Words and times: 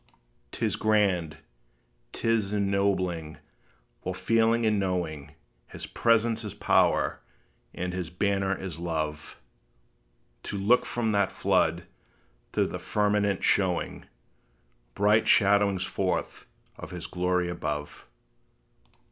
'T 0.51 0.65
is 0.65 0.75
grand, 0.77 1.37
't 2.11 2.27
is 2.27 2.51
ennobling, 2.53 3.37
while 4.01 4.15
feeling 4.15 4.65
and 4.65 4.79
knowing 4.79 5.29
His 5.67 5.85
presence 5.85 6.43
is 6.43 6.55
power, 6.55 7.19
and 7.71 7.93
his 7.93 8.09
banner 8.09 8.55
is 8.57 8.79
love, 8.79 9.39
To 10.41 10.57
look 10.57 10.87
from 10.87 11.11
that 11.11 11.31
flood, 11.31 11.83
to 12.53 12.65
the 12.65 12.79
firmament 12.79 13.43
showing 13.43 14.05
Bright 14.95 15.27
shadowings 15.27 15.85
forth 15.85 16.47
of 16.79 16.89
his 16.89 17.05
glory 17.05 17.47
above. 17.47 18.07